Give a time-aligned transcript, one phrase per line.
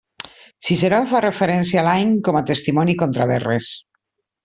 [0.69, 3.73] Ciceró en fa referència l'any com a testimoni contra Verres.